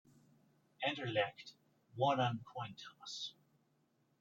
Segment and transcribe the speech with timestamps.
[0.83, 1.53] Anderlecht
[1.95, 3.35] won on coin toss.